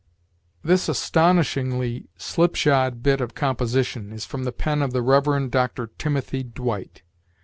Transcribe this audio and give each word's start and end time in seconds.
This 0.63 0.89
astonishingly 0.89 2.09
slipshod 2.17 3.03
bit 3.03 3.21
of 3.21 3.35
composition 3.35 4.11
is 4.11 4.25
from 4.25 4.45
the 4.45 4.51
pen 4.51 4.81
of 4.81 4.93
the 4.93 5.01
Rev. 5.03 5.51
Dr. 5.51 5.91
Timothy 5.99 6.41
Dwight. 6.41 7.03